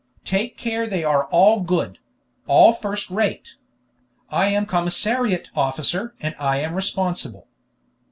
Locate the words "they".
0.87-1.03